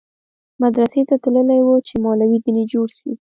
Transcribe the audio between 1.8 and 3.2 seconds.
چې مولوى ځنې جوړ سي.